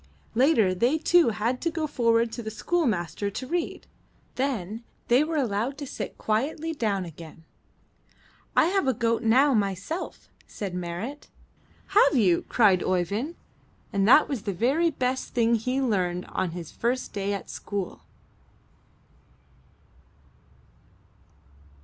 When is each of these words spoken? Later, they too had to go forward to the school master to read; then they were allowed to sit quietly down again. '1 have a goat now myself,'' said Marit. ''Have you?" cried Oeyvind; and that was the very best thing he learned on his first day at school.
Later, 0.33 0.73
they 0.73 0.97
too 0.97 1.29
had 1.29 1.61
to 1.61 1.69
go 1.69 1.85
forward 1.85 2.31
to 2.31 2.41
the 2.41 2.49
school 2.49 2.87
master 2.87 3.29
to 3.29 3.45
read; 3.45 3.85
then 4.33 4.83
they 5.09 5.23
were 5.23 5.35
allowed 5.37 5.77
to 5.77 5.85
sit 5.85 6.17
quietly 6.17 6.73
down 6.73 7.05
again. 7.05 7.43
'1 8.53 8.65
have 8.71 8.87
a 8.87 8.95
goat 8.95 9.21
now 9.21 9.53
myself,'' 9.53 10.27
said 10.47 10.73
Marit. 10.73 11.27
''Have 11.91 12.15
you?" 12.15 12.45
cried 12.49 12.81
Oeyvind; 12.81 13.35
and 13.93 14.07
that 14.07 14.27
was 14.27 14.41
the 14.41 14.53
very 14.53 14.89
best 14.89 15.35
thing 15.35 15.53
he 15.53 15.79
learned 15.79 16.25
on 16.29 16.49
his 16.57 16.71
first 16.71 17.13
day 17.13 17.31
at 17.33 17.47
school. 17.47 18.01